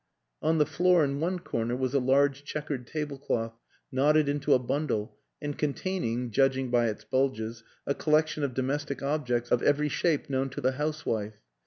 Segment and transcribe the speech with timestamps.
[0.41, 3.55] On the floor in one corner was a large checkered table cloth
[3.91, 9.03] knotted into a bundle and containing, judg ing by its bulges, a collection of domestic
[9.03, 11.35] objects of every shape known to the housewife.